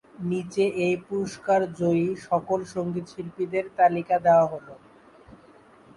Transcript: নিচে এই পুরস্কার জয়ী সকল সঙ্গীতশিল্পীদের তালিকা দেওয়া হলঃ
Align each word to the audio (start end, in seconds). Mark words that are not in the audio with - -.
নিচে 0.29 0.63
এই 0.85 0.95
পুরস্কার 1.07 1.59
জয়ী 1.79 2.07
সকল 2.27 2.59
সঙ্গীতশিল্পীদের 2.73 3.65
তালিকা 3.79 4.15
দেওয়া 4.25 4.45
হলঃ 4.51 4.69